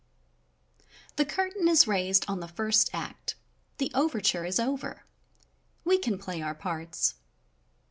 The 1.15 1.25
curtain 1.25 1.67
is 1.69 1.85
raised 1.87 2.25
on 2.27 2.39
the 2.39 2.47
first 2.47 2.89
act— 2.91 3.35
the 3.77 3.91
over 3.93 4.19
ture 4.19 4.45
is 4.45 4.59
over. 4.59 5.03
We 5.83 5.99
can 5.99 6.17
play 6.17 6.41
our 6.41 6.55
parts. 6.55 7.13